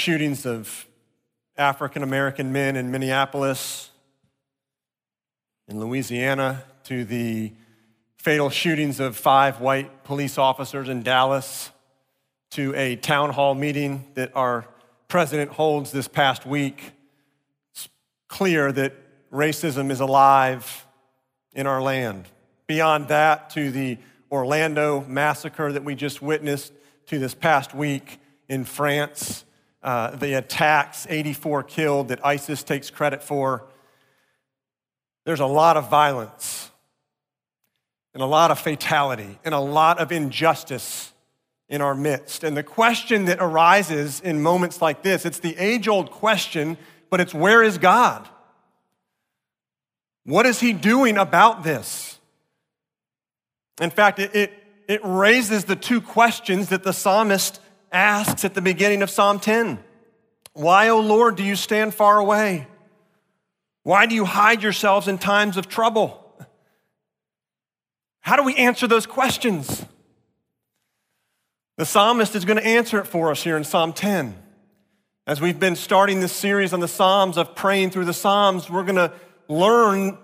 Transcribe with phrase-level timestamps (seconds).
[0.00, 0.86] shootings of
[1.58, 3.90] African American men in Minneapolis,
[5.68, 7.52] in Louisiana, to the
[8.16, 11.70] fatal shootings of five white police officers in Dallas,
[12.52, 14.66] to a town hall meeting that our
[15.06, 16.92] president holds this past week,
[17.70, 17.90] it's
[18.26, 18.94] clear that
[19.30, 20.86] racism is alive
[21.52, 22.24] in our land.
[22.66, 23.98] Beyond that, to the
[24.32, 26.72] Orlando massacre that we just witnessed,
[27.08, 29.44] to this past week in France,
[29.82, 33.66] uh, the attacks, 84 killed that ISIS takes credit for.
[35.24, 36.70] There's a lot of violence
[38.14, 41.12] and a lot of fatality and a lot of injustice
[41.68, 42.44] in our midst.
[42.44, 46.76] And the question that arises in moments like this, it's the age old question,
[47.08, 48.28] but it's where is God?
[50.24, 52.18] What is He doing about this?
[53.80, 54.52] In fact, it, it,
[54.88, 57.60] it raises the two questions that the psalmist
[57.92, 59.78] asks at the beginning of Psalm 10
[60.52, 62.66] Why, O Lord, do you stand far away?
[63.82, 66.16] Why do you hide yourselves in times of trouble?
[68.20, 69.84] How do we answer those questions?
[71.76, 74.36] The psalmist is going to answer it for us here in Psalm 10.
[75.26, 78.82] As we've been starting this series on the Psalms of praying through the Psalms, we're
[78.82, 79.12] going to
[79.48, 80.18] learn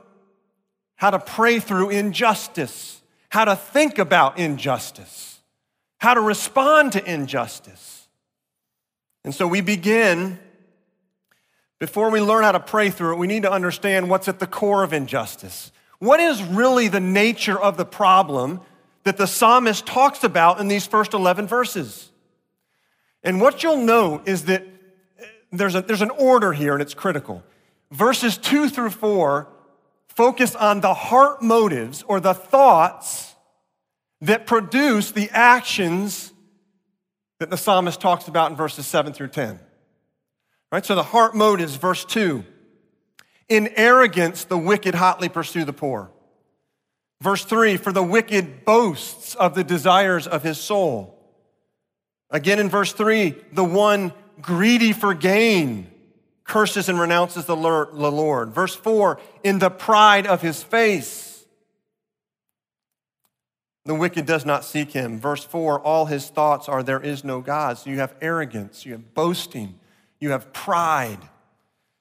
[0.97, 5.36] how to pray through injustice, how to think about injustice,
[5.99, 8.09] how to respond to injustice.
[9.25, 10.39] And so we begin,
[11.79, 14.47] before we learn how to pray through it, we need to understand what's at the
[14.47, 15.73] core of injustice.
[15.99, 18.61] What is really the nature of the problem
[19.07, 22.11] that the psalmist talks about in these first 11 verses.
[23.23, 24.63] And what you'll note is that
[25.21, 27.45] eh, there's, a, there's an order here, and it's critical.
[27.93, 29.47] Verses 2 through 4
[30.09, 33.36] focus on the heart motives or the thoughts
[34.21, 36.33] that produce the actions
[37.39, 39.61] that the psalmist talks about in verses 7 through 10.
[40.73, 40.85] Right?
[40.85, 42.45] So the heart motives, verse 2.
[43.49, 46.11] In arrogance, the wicked hotly pursue the poor.
[47.21, 51.13] Verse 3 For the wicked boasts of the desires of his soul.
[52.31, 55.91] Again in verse 3, the one greedy for gain
[56.45, 58.53] curses and renounces the Lord.
[58.53, 61.36] Verse 4, in the pride of his face,
[63.87, 65.19] the wicked does not seek him.
[65.19, 67.79] Verse 4, all his thoughts are there is no God.
[67.79, 69.79] So you have arrogance, you have boasting,
[70.19, 71.21] you have pride.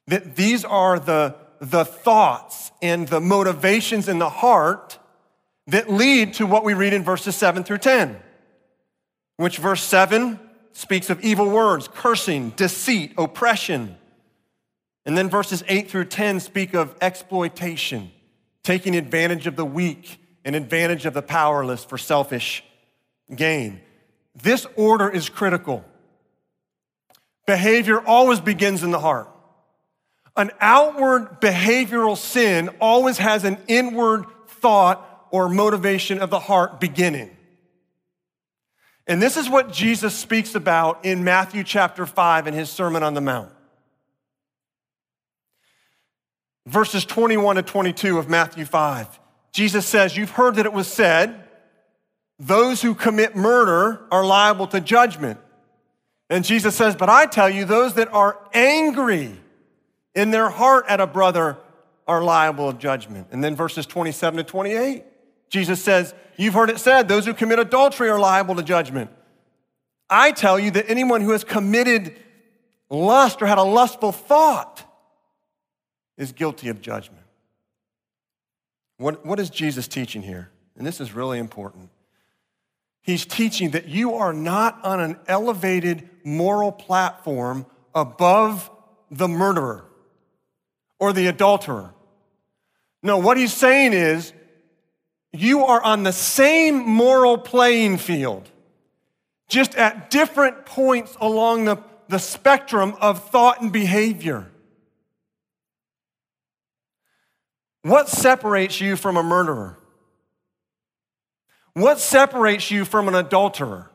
[0.08, 4.98] That these are the, the thoughts and the motivations in the heart
[5.68, 8.20] that lead to what we read in verses 7 through 10,
[9.38, 10.40] which verse 7
[10.74, 13.96] speaks of evil words, cursing, deceit, oppression.
[15.06, 18.12] And then verses 8 through 10 speak of exploitation,
[18.64, 22.64] taking advantage of the weak and advantage of the powerless for selfish
[23.36, 23.82] gain.
[24.36, 25.84] This order is critical.
[27.48, 29.30] Behavior always begins in the heart.
[30.38, 37.36] An outward behavioral sin always has an inward thought or motivation of the heart beginning.
[39.08, 43.14] And this is what Jesus speaks about in Matthew chapter 5 in his Sermon on
[43.14, 43.52] the Mount.
[46.66, 49.20] Verses 21 to 22 of Matthew 5.
[49.56, 51.42] Jesus says, You've heard that it was said,
[52.38, 55.40] those who commit murder are liable to judgment.
[56.30, 59.32] And Jesus says, But I tell you, those that are angry
[60.14, 61.58] in their heart at a brother
[62.06, 63.28] are liable of judgment.
[63.32, 65.06] And then verses 27 to 28.
[65.50, 69.10] Jesus says, You've heard it said, those who commit adultery are liable to judgment.
[70.10, 72.14] I tell you that anyone who has committed
[72.90, 74.84] lust or had a lustful thought
[76.18, 77.25] is guilty of judgment.
[78.98, 80.50] What, what is Jesus teaching here?
[80.78, 81.90] And this is really important.
[83.02, 88.72] He's teaching that you are not on an elevated moral platform above
[89.12, 89.86] the murderer
[91.00, 91.94] or the adulterer.
[93.04, 94.34] No, what he's saying is
[95.32, 98.50] you are on the same moral playing field,
[99.48, 101.78] just at different points along the,
[102.08, 104.48] the spectrum of thought and behavior.
[107.86, 109.78] What separates you from a murderer?
[111.74, 113.92] What separates you from an adulterer?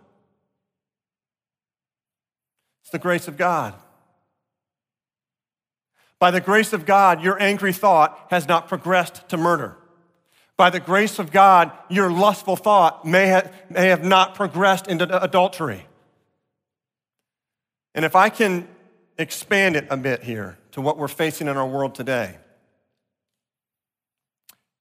[2.82, 3.74] It's the grace of God.
[6.18, 9.76] By the grace of God, your angry thought has not progressed to murder
[10.60, 15.22] by the grace of God, your lustful thought may have, may have not progressed into
[15.22, 15.86] adultery.
[17.94, 18.68] And if I can
[19.16, 22.36] expand it a bit here to what we're facing in our world today,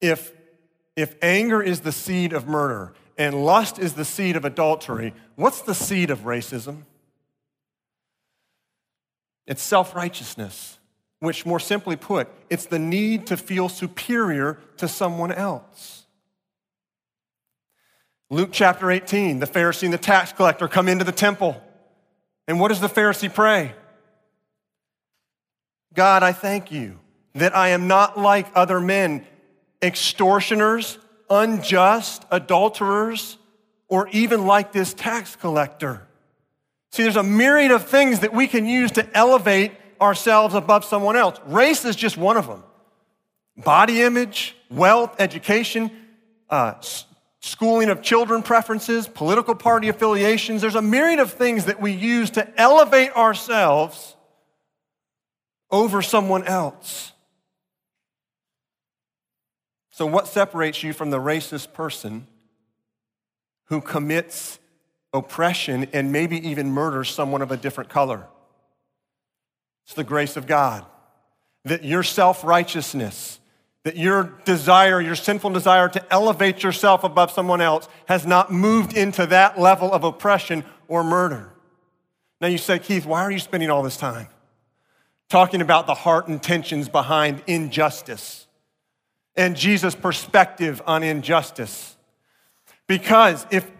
[0.01, 0.33] if,
[0.95, 5.61] if anger is the seed of murder and lust is the seed of adultery, what's
[5.61, 6.83] the seed of racism?
[9.45, 10.77] It's self righteousness,
[11.19, 16.05] which, more simply put, it's the need to feel superior to someone else.
[18.29, 21.59] Luke chapter 18, the Pharisee and the tax collector come into the temple.
[22.47, 23.73] And what does the Pharisee pray?
[25.93, 26.99] God, I thank you
[27.33, 29.25] that I am not like other men,
[29.81, 30.97] extortioners,
[31.29, 33.37] unjust, adulterers,
[33.87, 36.07] or even like this tax collector.
[36.91, 39.71] See, there's a myriad of things that we can use to elevate
[40.01, 41.39] ourselves above someone else.
[41.45, 42.63] Race is just one of them.
[43.57, 45.91] Body image, wealth, education,
[46.49, 46.75] uh,
[47.41, 50.61] schooling of children preferences, political party affiliations.
[50.61, 54.15] There's a myriad of things that we use to elevate ourselves
[55.71, 57.11] over someone else.
[59.99, 62.25] So, what separates you from the racist person
[63.65, 64.57] who commits
[65.11, 68.25] oppression and maybe even murders someone of a different color?
[69.83, 70.85] It's the grace of God.
[71.65, 73.41] That your self righteousness,
[73.83, 78.95] that your desire, your sinful desire to elevate yourself above someone else has not moved
[78.95, 81.51] into that level of oppression or murder.
[82.39, 84.29] Now you say, Keith, why are you spending all this time
[85.27, 88.45] talking about the heart intentions behind injustice?
[89.39, 91.95] And Jesus' perspective on injustice.
[92.87, 93.71] Because if,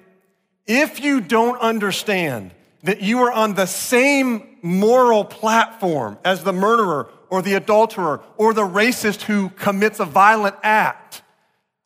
[0.66, 2.52] if you don't understand
[2.84, 8.54] that you are on the same moral platform as the murderer or the adulterer or
[8.54, 11.24] the racist who commits a violent act,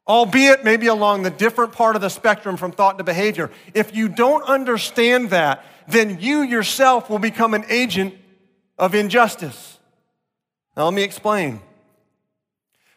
[0.07, 4.07] albeit maybe along the different part of the spectrum from thought to behavior, if you
[4.07, 8.13] don't understand that, then you yourself will become an agent
[8.77, 9.79] of injustice.
[10.77, 11.59] Now, let me explain.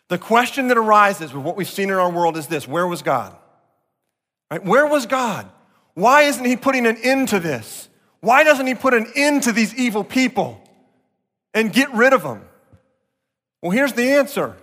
[0.09, 3.03] The question that arises with what we've seen in our world is this where was
[3.03, 3.37] God?
[4.51, 4.65] Right?
[4.65, 5.51] Where was God?
[5.95, 7.89] Why isn't He putting an end to this?
[8.21, 10.63] Why doesn't He put an end to these evil people
[11.55, 12.43] and get rid of them?
[13.63, 14.55] Well, here's the answer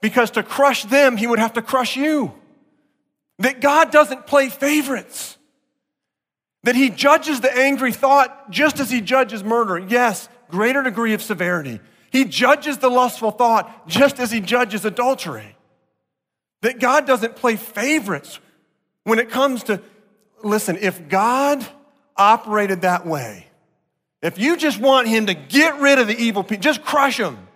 [0.00, 2.32] because to crush them, He would have to crush you.
[3.38, 5.36] That God doesn't play favorites.
[6.64, 9.78] That He judges the angry thought just as He judges murder.
[9.78, 11.80] Yes, greater degree of severity.
[12.12, 15.56] He judges the lustful thought just as he judges adultery.
[16.60, 18.38] That God doesn't play favorites
[19.04, 19.80] when it comes to,
[20.44, 21.66] listen, if God
[22.16, 23.46] operated that way,
[24.20, 27.48] if you just want him to get rid of the evil people, just crush them.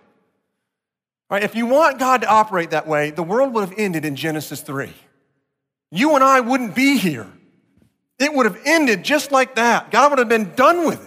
[1.29, 1.43] Right?
[1.43, 4.61] If you want God to operate that way, the world would have ended in Genesis
[4.61, 4.91] 3.
[5.91, 7.31] You and I wouldn't be here.
[8.19, 9.91] It would have ended just like that.
[9.91, 11.06] God would have been done with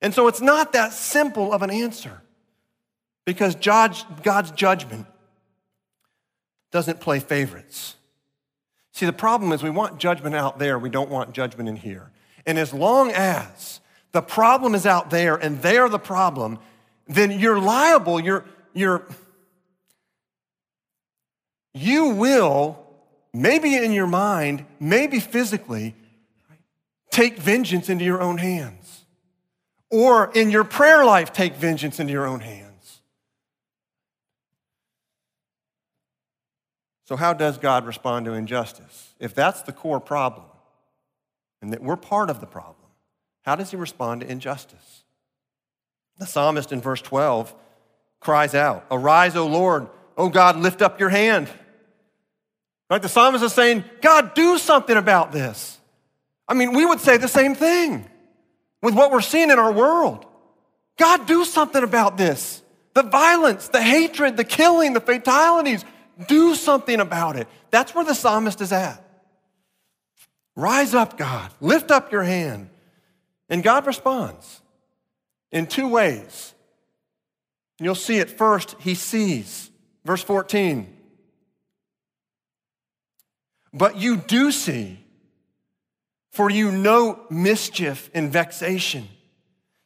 [0.00, 2.22] And so it's not that simple of an answer
[3.24, 5.06] because God's judgment
[6.70, 7.96] doesn't play favorites.
[8.92, 12.10] See, the problem is we want judgment out there, we don't want judgment in here.
[12.46, 13.80] And as long as
[14.12, 16.58] the problem is out there and they are the problem,
[17.06, 19.06] then you're liable, you're, you're,
[21.74, 22.78] you will,
[23.32, 25.94] maybe in your mind, maybe physically,
[27.10, 28.77] take vengeance into your own hands.
[29.90, 33.00] Or in your prayer life, take vengeance into your own hands.
[37.06, 39.14] So, how does God respond to injustice?
[39.18, 40.44] If that's the core problem,
[41.62, 42.76] and that we're part of the problem,
[43.42, 45.04] how does he respond to injustice?
[46.18, 47.54] The psalmist in verse 12
[48.20, 51.48] cries out, Arise, O Lord, O God, lift up your hand.
[52.90, 53.00] Right?
[53.00, 55.78] The psalmist is saying, God, do something about this.
[56.46, 58.08] I mean, we would say the same thing
[58.82, 60.24] with what we're seeing in our world.
[60.96, 62.62] God, do something about this.
[62.94, 65.84] The violence, the hatred, the killing, the fatalities,
[66.26, 67.46] do something about it.
[67.70, 69.04] That's where the psalmist is at.
[70.56, 71.52] Rise up, God.
[71.60, 72.70] Lift up your hand.
[73.48, 74.60] And God responds
[75.52, 76.54] in two ways.
[77.78, 79.70] You'll see it first, he sees.
[80.04, 80.96] Verse 14.
[83.72, 84.98] But you do see
[86.38, 89.08] for you note mischief and vexation.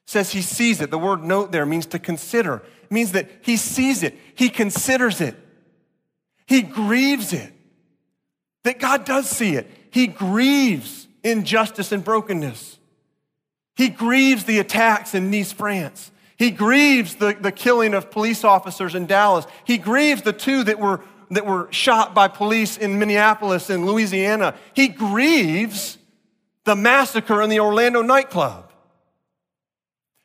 [0.05, 0.91] says he sees it.
[0.91, 2.57] The word note there means to consider.
[2.83, 5.35] It means that he sees it, he considers it,
[6.45, 7.55] he grieves it.
[8.65, 9.67] That God does see it.
[9.91, 12.79] He grieves injustice and brokenness.
[13.75, 16.11] He grieves the attacks in Nice, France.
[16.37, 19.47] He grieves the, the killing of police officers in Dallas.
[19.65, 24.55] He grieves the two that were, that were shot by police in Minneapolis and Louisiana.
[24.75, 25.97] He grieves
[26.65, 28.73] the massacre in the Orlando nightclub.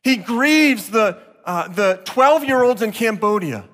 [0.03, 3.67] He grieves the, uh, the 12 year olds in Cambodia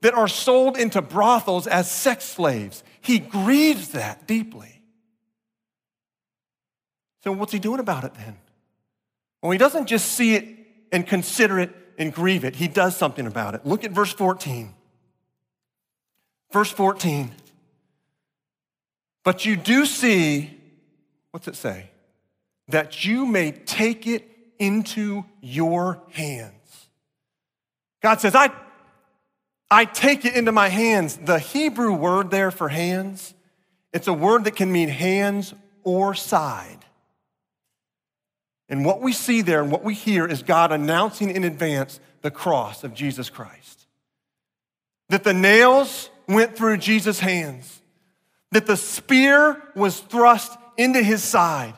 [0.00, 2.82] that are sold into brothels as sex slaves.
[3.00, 4.82] He grieves that deeply.
[7.22, 8.36] So, what's he doing about it then?
[9.42, 10.46] Well, he doesn't just see it
[10.92, 12.56] and consider it and grieve it.
[12.56, 13.66] He does something about it.
[13.66, 14.74] Look at verse 14.
[16.52, 17.32] Verse 14.
[19.22, 20.58] But you do see,
[21.30, 21.90] what's it say?
[22.68, 24.28] That you may take it
[24.58, 26.52] into your hands.
[28.02, 28.50] God says, I,
[29.70, 31.16] I take it into my hands.
[31.16, 33.34] The Hebrew word there for hands,
[33.92, 36.84] it's a word that can mean hands or side.
[38.68, 42.30] And what we see there and what we hear is God announcing in advance the
[42.30, 43.86] cross of Jesus Christ.
[45.10, 47.82] That the nails went through Jesus' hands,
[48.52, 51.74] that the spear was thrust into his side,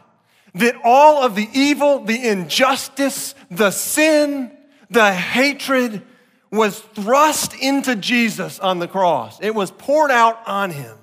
[0.56, 4.50] that all of the evil, the injustice, the sin,
[4.90, 6.02] the hatred
[6.50, 9.38] was thrust into Jesus on the cross.
[9.40, 10.96] It was poured out on him.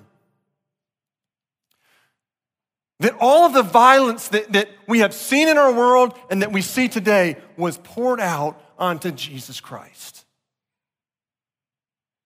[3.00, 6.52] That all of the violence that, that we have seen in our world and that
[6.52, 10.24] we see today was poured out onto Jesus Christ.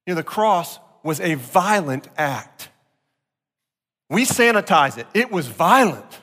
[0.07, 2.71] You know, the cross was a violent act.
[4.09, 6.21] We sanitize it, it was violent.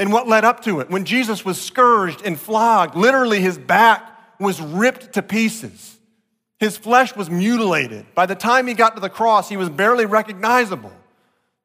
[0.00, 0.88] And what led up to it?
[0.88, 4.02] When Jesus was scourged and flogged, literally his back
[4.40, 5.98] was ripped to pieces.
[6.58, 8.06] His flesh was mutilated.
[8.14, 10.92] By the time he got to the cross, he was barely recognizable.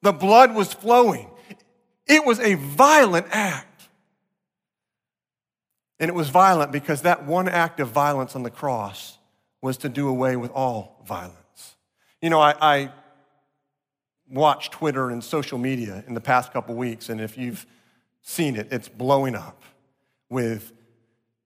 [0.01, 1.29] The blood was flowing.
[2.07, 3.87] It was a violent act.
[5.97, 9.17] And it was violent because that one act of violence on the cross
[9.61, 11.77] was to do away with all violence.
[12.21, 12.91] You know, I, I
[14.29, 17.65] watched Twitter and social media in the past couple weeks, and if you've
[18.25, 19.61] seen it, it's blowing up
[20.29, 20.73] with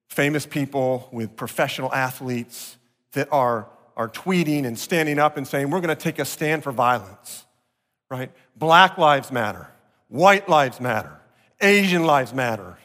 [0.07, 2.77] famous people, with professional athletes
[3.11, 6.63] that are, are tweeting and standing up and saying, We're going to take a stand
[6.63, 7.45] for violence,
[8.09, 8.31] right?
[8.55, 9.67] Black lives matter.
[10.07, 11.19] White lives matter.
[11.61, 12.77] Asian lives matter.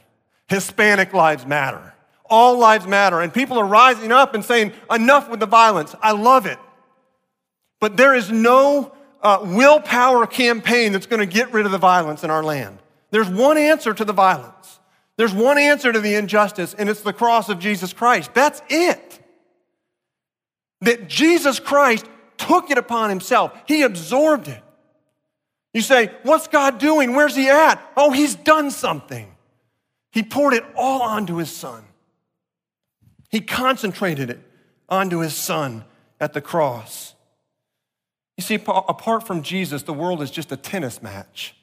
[0.49, 1.95] Hispanic lives matter.
[2.27, 3.21] All lives matter.
[3.21, 5.95] And people are rising up and saying, enough with the violence.
[6.03, 6.59] I love it.
[7.81, 12.25] But there is no uh, willpower campaign that's going to get rid of the violence
[12.25, 12.79] in our land.
[13.15, 14.81] There's one answer to the violence.
[15.17, 18.35] There's one answer to the injustice, and it's the cross of Jesus Christ.
[18.35, 19.21] That's it.
[20.81, 22.07] That Jesus Christ
[22.39, 24.61] took it upon himself, he absorbed it.
[25.73, 27.15] You say, What's God doing?
[27.15, 27.81] Where's He at?
[27.97, 29.33] Oh, He's done something.
[30.11, 31.85] He poured it all onto His Son.
[33.29, 34.41] He concentrated it
[34.89, 35.85] onto His Son
[36.19, 37.15] at the cross.
[38.37, 41.55] You see, apart from Jesus, the world is just a tennis match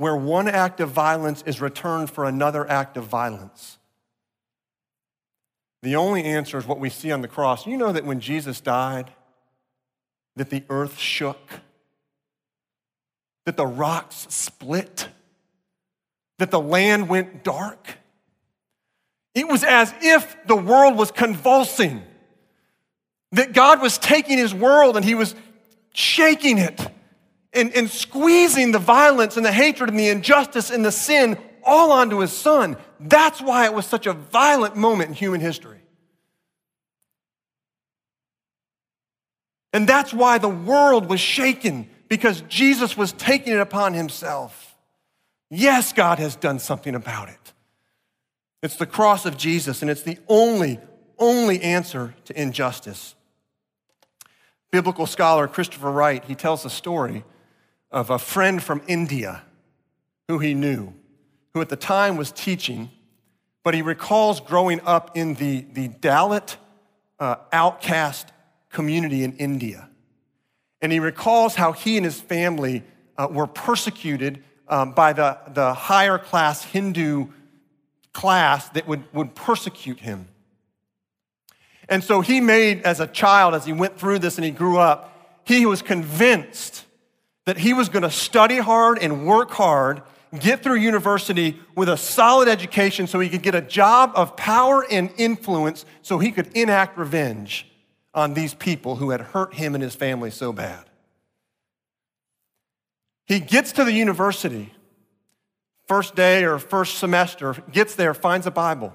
[0.00, 3.76] where one act of violence is returned for another act of violence.
[5.82, 7.66] The only answer is what we see on the cross.
[7.66, 9.12] You know that when Jesus died,
[10.36, 11.60] that the earth shook
[13.44, 15.08] that the rocks split,
[16.38, 17.98] that the land went dark.
[19.34, 22.00] It was as if the world was convulsing,
[23.32, 25.34] that God was taking his world and he was
[25.92, 26.90] shaking it
[27.52, 31.92] and, and squeezing the violence and the hatred and the injustice and the sin all
[31.92, 32.76] onto his son.
[33.00, 35.80] That's why it was such a violent moment in human history.
[39.72, 44.76] And that's why the world was shaken because Jesus was taking it upon himself.
[45.48, 47.52] Yes, God has done something about it.
[48.62, 50.80] It's the cross of Jesus, and it's the only,
[51.18, 53.14] only answer to injustice.
[54.70, 57.24] Biblical scholar Christopher Wright, he tells a story
[57.90, 59.42] of a friend from India
[60.28, 60.92] who he knew,
[61.54, 62.90] who at the time was teaching,
[63.64, 66.56] but he recalls growing up in the, the Dalit
[67.18, 68.32] uh, outcast
[68.70, 69.88] community in India.
[70.80, 72.84] And he recalls how he and his family
[73.18, 77.26] uh, were persecuted um, by the, the higher class Hindu
[78.12, 80.28] class that would, would persecute him.
[81.88, 84.78] And so he made, as a child, as he went through this and he grew
[84.78, 86.84] up, he was convinced
[87.50, 90.02] that he was going to study hard and work hard,
[90.38, 94.86] get through university with a solid education so he could get a job of power
[94.88, 97.66] and influence so he could enact revenge
[98.14, 100.84] on these people who had hurt him and his family so bad.
[103.26, 104.72] He gets to the university,
[105.88, 108.94] first day or first semester, gets there, finds a Bible.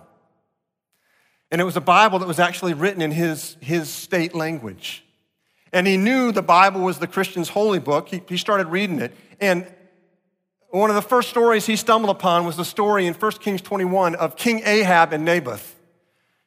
[1.51, 5.04] And it was a Bible that was actually written in his, his state language.
[5.75, 8.07] And he knew the Bible was the Christian's holy book.
[8.07, 9.13] He, he started reading it.
[9.41, 9.67] And
[10.69, 14.15] one of the first stories he stumbled upon was the story in 1 Kings 21
[14.15, 15.77] of King Ahab and Naboth.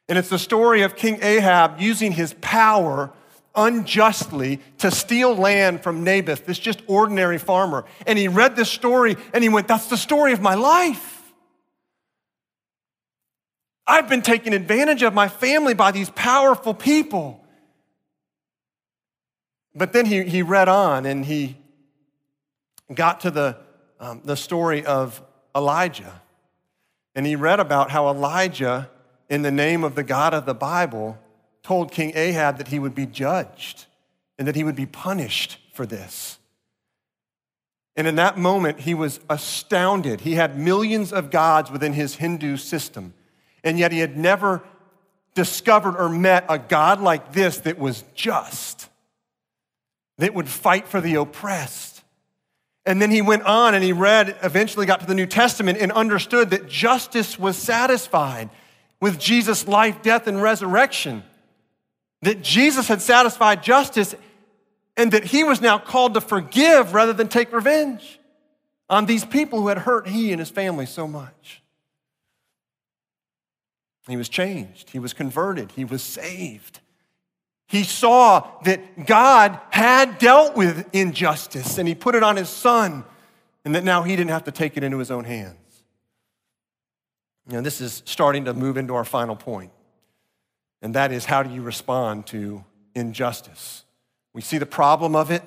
[0.07, 3.13] And it's the story of King Ahab using his power
[3.53, 7.85] unjustly to steal land from Naboth, this just ordinary farmer.
[8.07, 11.31] And he read this story and he went, That's the story of my life.
[13.85, 17.38] I've been taken advantage of my family by these powerful people.
[19.79, 21.55] But then he, he read on and he
[22.93, 23.57] got to the,
[23.97, 25.21] um, the story of
[25.55, 26.21] Elijah.
[27.15, 28.89] And he read about how Elijah,
[29.29, 31.17] in the name of the God of the Bible,
[31.63, 33.85] told King Ahab that he would be judged
[34.37, 36.39] and that he would be punished for this.
[37.95, 40.21] And in that moment, he was astounded.
[40.21, 43.13] He had millions of gods within his Hindu system,
[43.63, 44.61] and yet he had never
[45.35, 48.68] discovered or met a God like this that was just,
[50.19, 52.03] that would fight for the oppressed.
[52.85, 55.91] And then he went on and he read, eventually got to the New Testament and
[55.91, 58.49] understood that justice was satisfied
[59.01, 61.23] with Jesus' life, death, and resurrection.
[62.21, 64.13] That Jesus had satisfied justice
[64.97, 68.19] and that he was now called to forgive rather than take revenge
[68.89, 71.61] on these people who had hurt he and his family so much.
[74.07, 76.81] He was changed, he was converted, he was saved.
[77.69, 83.05] He saw that God had dealt with injustice and he put it on his son,
[83.63, 85.55] and that now he didn't have to take it into his own hands.
[87.47, 89.71] You know, this is starting to move into our final point,
[90.81, 93.85] and that is how do you respond to injustice?
[94.33, 95.43] We see the problem of it.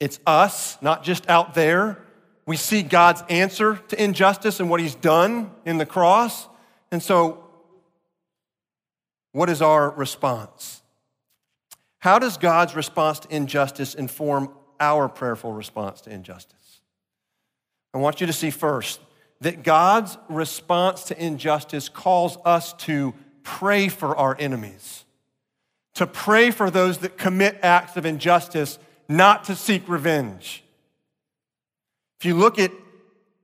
[0.00, 1.98] It's us, not just out there.
[2.46, 6.48] We see God's answer to injustice and what he's done in the cross.
[6.90, 7.44] And so,
[9.32, 10.82] what is our response?
[11.98, 16.80] How does God's response to injustice inform our prayerful response to injustice?
[17.92, 19.00] I want you to see first
[19.40, 25.04] that God's response to injustice calls us to pray for our enemies
[25.94, 30.64] to pray for those that commit acts of injustice, not to seek revenge.
[32.18, 32.72] If you look at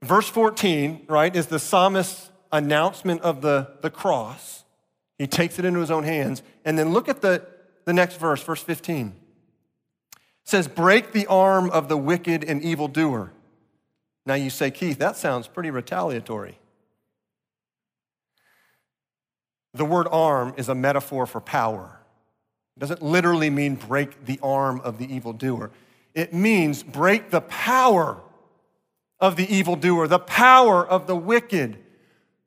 [0.01, 4.63] verse 14, right, is the psalmist's announcement of the, the cross.
[5.17, 6.43] He takes it into his own hands.
[6.63, 7.45] And then look at the,
[7.85, 9.07] the next verse, verse 15.
[9.07, 9.13] It
[10.43, 13.31] says, Break the arm of the wicked and evildoer.
[14.25, 16.59] Now you say, Keith, that sounds pretty retaliatory.
[19.73, 21.99] The word arm is a metaphor for power.
[22.75, 25.71] It doesn't literally mean break the arm of the evildoer.
[26.13, 28.21] It means break the power
[29.19, 31.77] of the evildoer, the power of the wicked.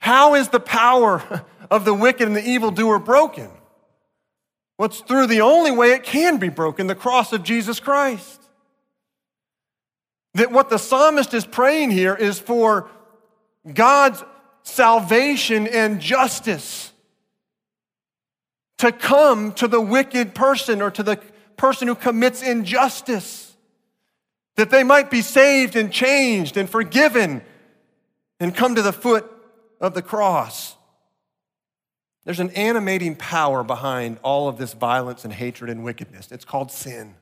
[0.00, 3.50] How is the power of the wicked and the evildoer broken?
[4.78, 8.40] Well, through the only way it can be broken the cross of Jesus Christ.
[10.34, 12.88] That what the psalmist is praying here is for
[13.72, 14.24] God's
[14.62, 16.92] salvation and justice
[18.78, 21.16] to come to the wicked person or to the
[21.58, 23.54] person who commits injustice,
[24.56, 27.42] that they might be saved and changed and forgiven
[28.38, 29.30] and come to the foot
[29.80, 30.76] of the cross.
[32.24, 36.30] There's an animating power behind all of this violence and hatred and wickedness.
[36.30, 37.14] It's called sin.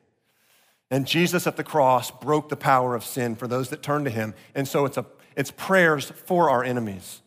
[0.91, 4.11] And Jesus at the cross broke the power of sin for those that turn to
[4.11, 4.35] him.
[4.55, 7.21] And so it's, a, it's prayers for our enemies.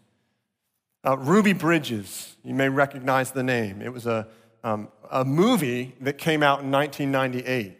[1.06, 3.82] Uh, Ruby Bridges, you may recognize the name.
[3.82, 4.28] It was a,
[4.64, 7.78] um, a movie that came out in 1998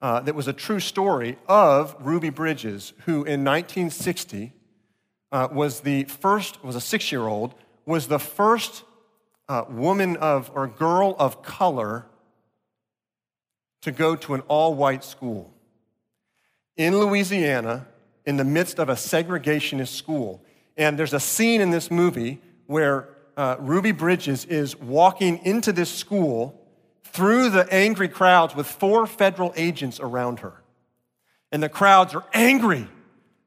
[0.00, 4.52] uh, that was a true story of Ruby Bridges, who in 1960
[5.32, 7.54] uh, was the first, was a six year old,
[7.86, 8.84] was the first
[9.48, 12.06] uh, woman of, or girl of color
[13.80, 15.52] to go to an all white school
[16.76, 17.86] in Louisiana
[18.24, 20.44] in the midst of a segregationist school.
[20.76, 25.90] And there's a scene in this movie where uh, Ruby Bridges is walking into this
[25.90, 26.58] school
[27.04, 30.62] through the angry crowds with four federal agents around her.
[31.50, 32.88] And the crowds are angry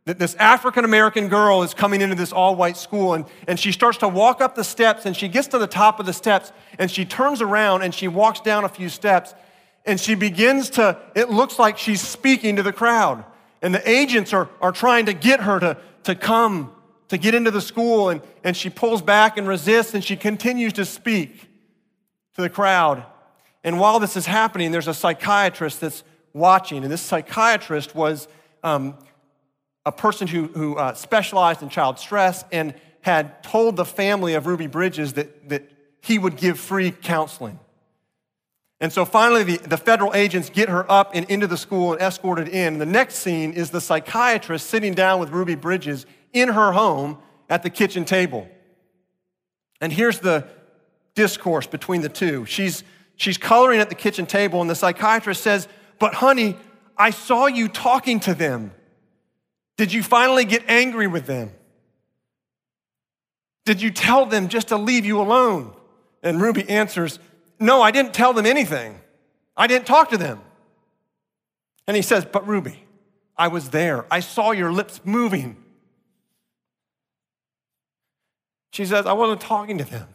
[0.05, 3.13] that this African American girl is coming into this all white school.
[3.13, 5.99] And, and she starts to walk up the steps and she gets to the top
[5.99, 9.33] of the steps and she turns around and she walks down a few steps
[9.85, 13.23] and she begins to, it looks like she's speaking to the crowd.
[13.61, 16.71] And the agents are, are trying to get her to, to come
[17.09, 20.73] to get into the school, and, and she pulls back and resists, and she continues
[20.73, 21.49] to speak
[22.35, 23.05] to the crowd.
[23.63, 28.27] And while this is happening, there's a psychiatrist that's watching, and this psychiatrist was
[28.63, 28.97] um,
[29.85, 34.47] a person who, who uh, specialized in child stress and had told the family of
[34.47, 35.69] Ruby Bridges that, that
[36.01, 37.59] he would give free counseling.
[38.81, 42.01] And so finally, the, the federal agents get her up and into the school and
[42.01, 42.79] escorted in.
[42.79, 47.19] The next scene is the psychiatrist sitting down with Ruby Bridges in her home
[47.49, 48.49] at the kitchen table.
[49.79, 50.47] And here's the
[51.13, 52.45] discourse between the two.
[52.45, 52.83] She's,
[53.15, 55.67] she's coloring at the kitchen table, and the psychiatrist says,
[55.99, 56.57] But honey,
[56.97, 58.71] I saw you talking to them.
[59.77, 61.51] Did you finally get angry with them?
[63.65, 65.73] Did you tell them just to leave you alone?
[66.23, 67.19] And Ruby answers,
[67.59, 68.99] No, I didn't tell them anything.
[69.57, 70.41] I didn't talk to them.
[71.87, 72.85] And he says, But Ruby,
[73.37, 74.05] I was there.
[74.09, 75.57] I saw your lips moving.
[78.71, 80.07] She says, I wasn't talking to them,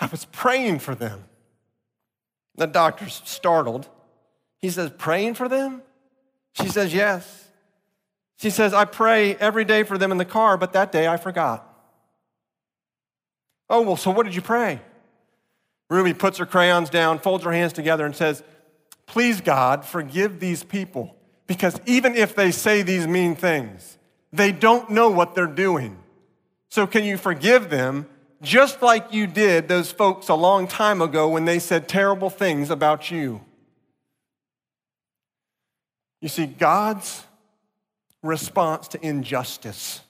[0.00, 1.24] I was praying for them.
[2.56, 3.88] The doctor's startled.
[4.60, 5.82] He says, Praying for them?
[6.54, 7.43] She says, Yes.
[8.38, 11.16] She says, I pray every day for them in the car, but that day I
[11.16, 11.70] forgot.
[13.70, 14.80] Oh, well, so what did you pray?
[15.88, 18.42] Ruby puts her crayons down, folds her hands together, and says,
[19.06, 21.14] Please, God, forgive these people,
[21.46, 23.98] because even if they say these mean things,
[24.32, 25.98] they don't know what they're doing.
[26.70, 28.06] So, can you forgive them
[28.42, 32.70] just like you did those folks a long time ago when they said terrible things
[32.70, 33.40] about you?
[36.20, 37.22] You see, God's
[38.24, 40.00] response to injustice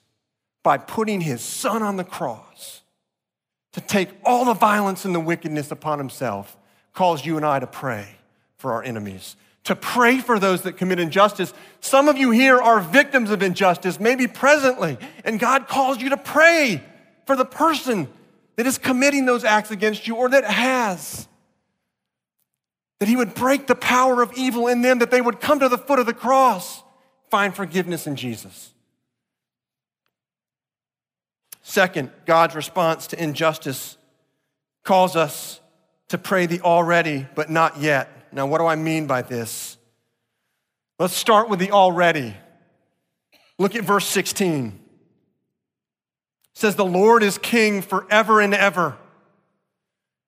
[0.63, 2.81] by putting his son on the cross
[3.73, 6.57] to take all the violence and the wickedness upon himself
[6.95, 8.07] calls you and I to pray
[8.57, 11.53] for our enemies, to pray for those that commit injustice.
[11.81, 16.17] Some of you here are victims of injustice, maybe presently, and God calls you to
[16.17, 16.83] pray
[17.27, 18.09] for the person
[18.57, 21.27] that is committing those acts against you or that has.
[23.01, 25.69] That he would break the power of evil in them, that they would come to
[25.69, 26.84] the foot of the cross,
[27.35, 28.71] find forgiveness in Jesus.
[31.63, 33.97] Second, God's response to injustice
[34.85, 35.61] calls us
[36.11, 38.09] to pray the already but not yet.
[38.31, 39.77] Now, what do I mean by this?
[41.01, 42.37] Let's start with the already.
[43.59, 44.67] Look at verse 16.
[44.69, 44.77] It
[46.55, 48.97] says, The Lord is king forever and ever.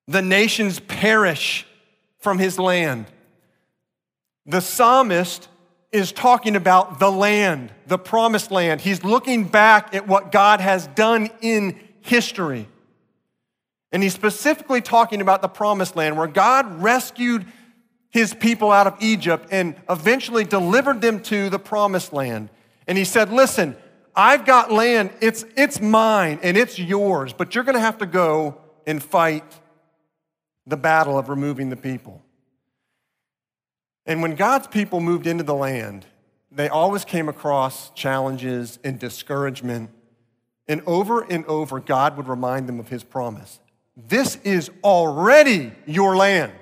[0.08, 1.68] The nations perish
[2.18, 3.06] from his land.
[4.44, 5.46] The psalmist
[5.96, 8.82] is talking about the land, the promised land.
[8.82, 12.68] He's looking back at what God has done in history.
[13.92, 17.46] And he's specifically talking about the promised land where God rescued
[18.10, 22.50] his people out of Egypt and eventually delivered them to the promised land.
[22.86, 23.74] And he said, Listen,
[24.14, 28.06] I've got land, it's, it's mine and it's yours, but you're going to have to
[28.06, 29.44] go and fight
[30.66, 32.22] the battle of removing the people.
[34.06, 36.06] And when God's people moved into the land,
[36.50, 39.90] they always came across challenges and discouragement.
[40.68, 43.58] And over and over, God would remind them of his promise.
[43.96, 46.52] This is already your land.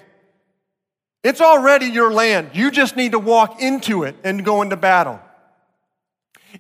[1.22, 2.50] It's already your land.
[2.54, 5.20] You just need to walk into it and go into battle.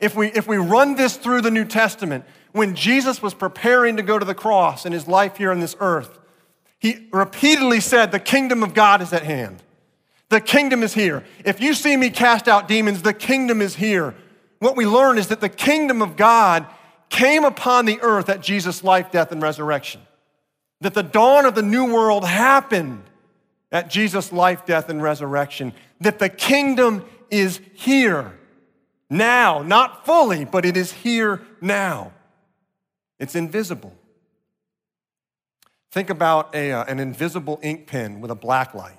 [0.00, 4.02] If we, if we run this through the New Testament, when Jesus was preparing to
[4.02, 6.18] go to the cross in his life here on this earth,
[6.78, 9.62] he repeatedly said, The kingdom of God is at hand.
[10.34, 11.22] The kingdom is here.
[11.44, 14.16] If you see me cast out demons, the kingdom is here.
[14.58, 16.66] What we learn is that the kingdom of God
[17.08, 20.00] came upon the earth at Jesus' life, death, and resurrection.
[20.80, 23.04] That the dawn of the new world happened
[23.70, 28.36] at Jesus' life, death, and resurrection, that the kingdom is here
[29.08, 32.12] now, not fully, but it is here now.
[33.20, 33.94] It's invisible.
[35.92, 38.98] Think about a, uh, an invisible ink pen with a black light.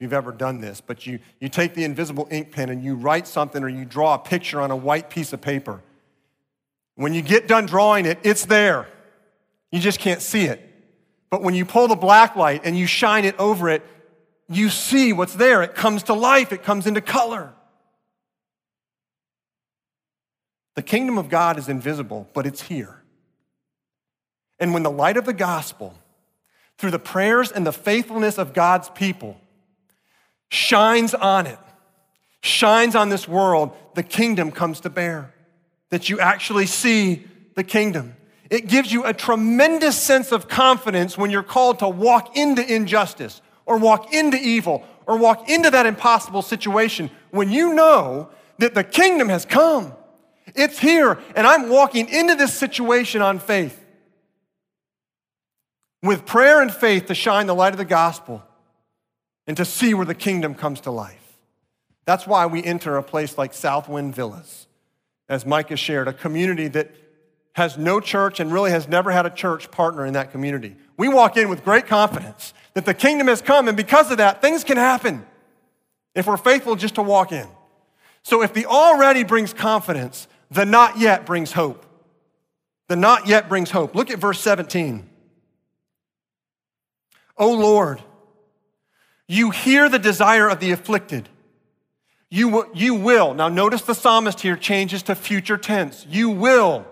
[0.00, 3.26] You've ever done this, but you, you take the invisible ink pen and you write
[3.26, 5.82] something or you draw a picture on a white piece of paper.
[6.96, 8.88] When you get done drawing it, it's there.
[9.70, 10.60] You just can't see it.
[11.30, 13.82] But when you pull the black light and you shine it over it,
[14.48, 15.62] you see what's there.
[15.62, 17.52] It comes to life, it comes into color.
[20.74, 23.02] The kingdom of God is invisible, but it's here.
[24.58, 25.94] And when the light of the gospel,
[26.78, 29.40] through the prayers and the faithfulness of God's people,
[30.50, 31.58] shines on it,
[32.40, 35.34] shines on this world, the kingdom comes to bear.
[35.90, 38.16] That you actually see the kingdom.
[38.50, 43.40] It gives you a tremendous sense of confidence when you're called to walk into injustice
[43.66, 48.84] or walk into evil or walk into that impossible situation when you know that the
[48.84, 49.92] kingdom has come.
[50.54, 53.84] It's here, and I'm walking into this situation on faith
[56.02, 58.42] with prayer and faith to shine the light of the gospel
[59.46, 61.38] and to see where the kingdom comes to life.
[62.06, 64.66] That's why we enter a place like Southwind Villas,
[65.28, 66.94] as Micah shared, a community that
[67.54, 70.76] has no church and really has never had a church partner in that community.
[70.96, 74.42] We walk in with great confidence that the kingdom has come, and because of that,
[74.42, 75.24] things can happen
[76.14, 77.46] if we're faithful just to walk in.
[78.22, 81.86] So if the already brings confidence, the not yet brings hope.
[82.88, 83.94] The not yet brings hope.
[83.94, 85.08] Look at verse 17.
[87.36, 88.02] O Lord,
[89.28, 91.28] you hear the desire of the afflicted.
[92.30, 93.32] You, you will.
[93.34, 96.06] Now, notice the psalmist here changes to future tense.
[96.08, 96.84] You will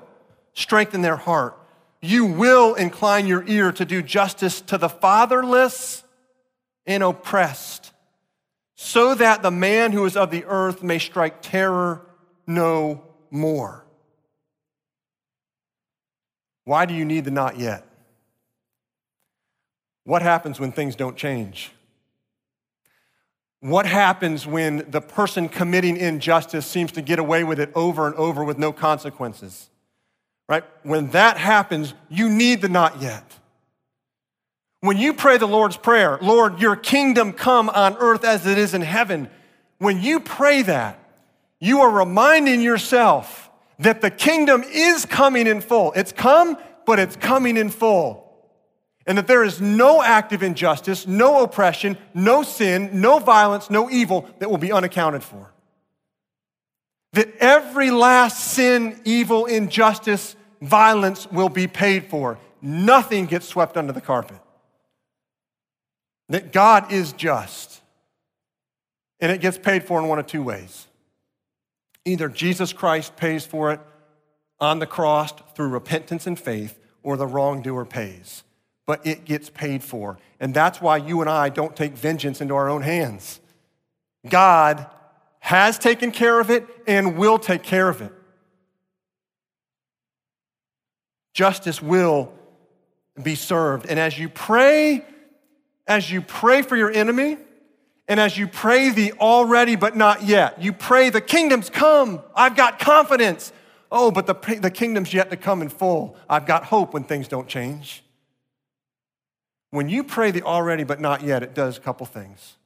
[0.55, 1.59] strengthen their heart.
[2.03, 6.03] you will incline your ear to do justice to the fatherless
[6.85, 7.93] and oppressed,
[8.75, 12.05] so that the man who is of the earth may strike terror
[12.45, 13.87] no more.
[16.65, 17.87] Why do you need the not yet?
[20.03, 21.71] What happens when things don't change?
[23.63, 28.17] What happens when the person committing injustice seems to get away with it over and
[28.17, 29.71] over with no consequences?
[30.49, 30.65] Right?
[30.83, 33.23] When that happens, you need the not yet.
[34.81, 38.75] When you pray the Lord's Prayer, Lord, your kingdom come on earth as it is
[38.75, 39.31] in heaven,
[39.79, 40.99] when you pray that,
[41.61, 43.49] you are reminding yourself
[43.79, 45.93] that the kingdom is coming in full.
[45.93, 48.22] It's come, but it's coming in full
[49.07, 53.91] and that there is no act of injustice, no oppression, no sin, no violence, no
[53.91, 55.53] evil that will be unaccounted for.
[57.13, 62.39] That every last sin, evil, injustice, violence will be paid for.
[62.61, 64.39] Nothing gets swept under the carpet.
[66.29, 67.81] That God is just.
[69.21, 70.87] And it gets paid for in one of two ways.
[72.05, 73.81] Either Jesus Christ pays for it
[74.59, 78.45] on the cross through repentance and faith, or the wrongdoer pays
[78.87, 80.19] but it gets paid for.
[80.41, 83.41] And that's why you and I don't take vengeance into our own hands.
[84.29, 84.87] God
[85.41, 88.13] has taken care of it and will take care of it.
[91.35, 92.33] Justice will
[93.21, 93.87] be served.
[93.87, 95.05] And as you pray,
[95.87, 97.39] as you pray for your enemy,
[98.09, 102.21] and as you pray the already but not yet, you pray, the kingdom's come.
[102.35, 103.53] I've got confidence.
[103.91, 106.17] Oh, but the, the kingdom's yet to come in full.
[106.29, 108.03] I've got hope when things don't change.
[109.73, 112.57] When you pray the already but not yet, it does a couple things.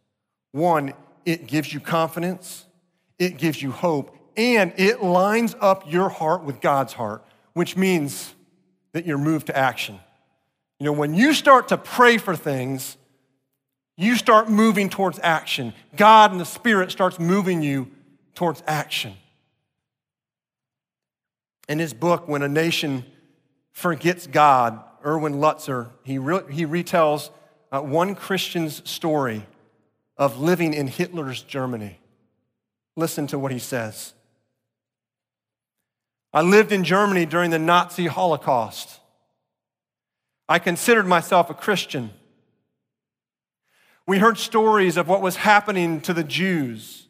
[0.50, 0.92] One,
[1.24, 2.66] it gives you confidence,
[3.16, 8.34] it gives you hope, and it lines up your heart with God's heart, which means
[8.92, 10.00] that you're moved to action.
[10.80, 12.96] You know, when you start to pray for things,
[13.96, 15.74] you start moving towards action.
[15.94, 17.88] God and the Spirit starts moving you
[18.34, 19.14] towards action.
[21.68, 23.04] In his book, When a Nation
[23.70, 27.30] Forgets God, Erwin Lutzer, he, re- he retells
[27.70, 29.46] uh, one Christian's story
[30.16, 32.00] of living in Hitler's Germany.
[32.96, 34.14] Listen to what he says.
[36.32, 39.00] I lived in Germany during the Nazi Holocaust.
[40.48, 42.10] I considered myself a Christian.
[44.06, 47.06] We heard stories of what was happening to the Jews,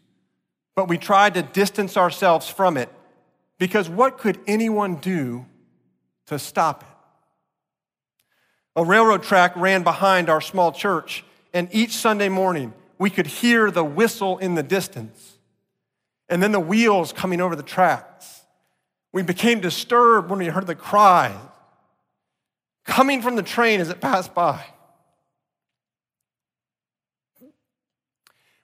[0.75, 2.91] but we tried to distance ourselves from it
[3.59, 5.47] because what could anyone do
[6.27, 6.96] to stop it?
[8.77, 13.71] A railroad track ran behind our small church, and each Sunday morning we could hear
[13.71, 15.39] the whistle in the distance
[16.29, 18.43] and then the wheels coming over the tracks.
[19.13, 21.35] We became disturbed when we heard the cry
[22.85, 24.65] coming from the train as it passed by.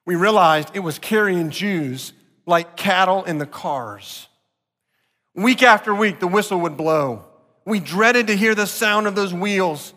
[0.05, 2.12] We realized it was carrying Jews
[2.44, 4.29] like cattle in the cars.
[5.35, 7.25] Week after week, the whistle would blow.
[7.64, 9.94] We dreaded to hear the sound of those wheels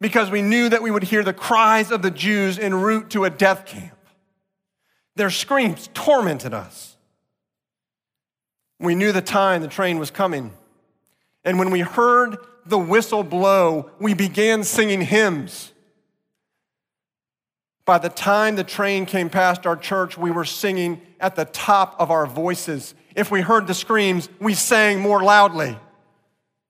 [0.00, 3.24] because we knew that we would hear the cries of the Jews en route to
[3.24, 3.96] a death camp.
[5.16, 6.96] Their screams tormented us.
[8.78, 10.52] We knew the time the train was coming.
[11.44, 15.72] And when we heard the whistle blow, we began singing hymns.
[17.84, 21.96] By the time the train came past our church, we were singing at the top
[21.98, 22.94] of our voices.
[23.16, 25.76] If we heard the screams, we sang more loudly.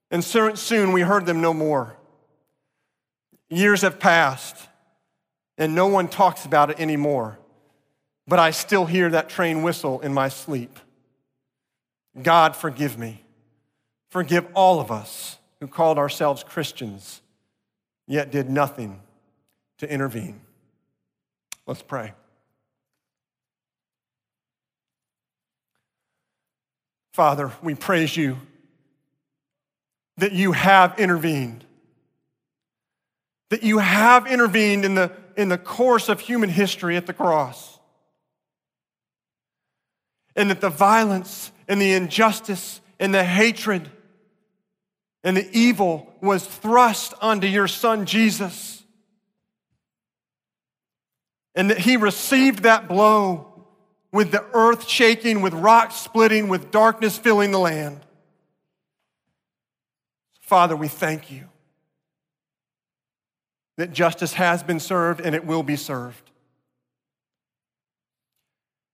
[0.09, 1.98] And soon we heard them no more.
[3.49, 4.67] Years have passed,
[5.57, 7.39] and no one talks about it anymore,
[8.27, 10.79] but I still hear that train whistle in my sleep.
[12.21, 13.23] God, forgive me.
[14.09, 17.21] Forgive all of us who called ourselves Christians,
[18.07, 19.01] yet did nothing
[19.79, 20.41] to intervene.
[21.65, 22.13] Let's pray.
[27.13, 28.37] Father, we praise you
[30.17, 31.65] that you have intervened
[33.49, 37.79] that you have intervened in the, in the course of human history at the cross.
[40.35, 43.89] And that the violence and the injustice and the hatred
[45.23, 48.83] and the evil was thrust onto your son Jesus.
[51.55, 53.65] And that he received that blow
[54.11, 57.99] with the earth shaking, with rocks splitting, with darkness filling the land.
[60.41, 61.49] Father, we thank you
[63.79, 66.31] that justice has been served and it will be served.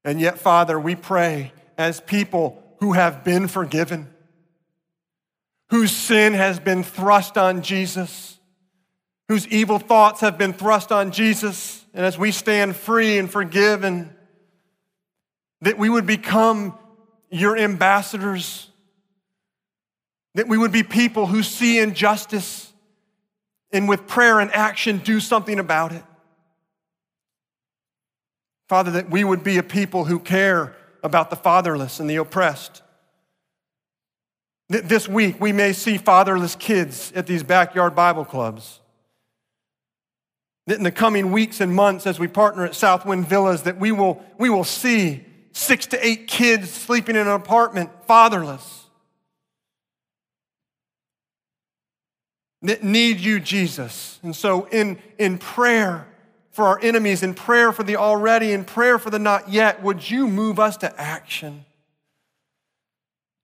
[0.03, 4.13] And yet, Father, we pray as people who have been forgiven,
[5.71, 8.37] whose sin has been thrust on Jesus,
[9.27, 11.83] whose evil thoughts have been thrust on Jesus.
[11.95, 14.15] And as we stand free and forgiven,
[15.61, 16.77] that we would become
[17.31, 18.69] your ambassadors,
[20.35, 22.71] that we would be people who see injustice
[23.75, 26.03] and with prayer and action do something about it.
[28.69, 32.81] Father, that we would be a people who care about the fatherless and the oppressed.
[34.69, 38.79] This week, we may see fatherless kids at these backyard Bible clubs.
[40.67, 43.91] That in the coming weeks and months, as we partner at Southwind Villas, that we
[43.91, 48.84] will, we will see six to eight kids sleeping in an apartment, fatherless,
[52.61, 54.19] that need you, Jesus.
[54.23, 56.07] And so, in, in prayer
[56.51, 60.09] for our enemies, in prayer for the already, in prayer for the not yet, would
[60.09, 61.65] you move us to action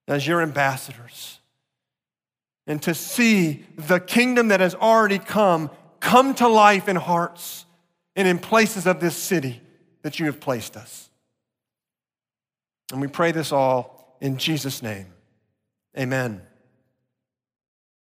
[0.08, 1.40] as your ambassadors?
[2.68, 5.72] And to see the kingdom that has already come
[6.02, 7.66] come to life in hearts
[8.16, 9.62] and in places of this city
[10.02, 11.10] that you have placed us.
[12.92, 15.08] And we pray this all in Jesus' name.
[15.98, 16.42] Amen.